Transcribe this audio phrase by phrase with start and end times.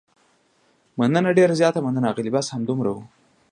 [0.99, 2.97] مننه، ډېره زیاته مننه، اغلې، بس همدومره و.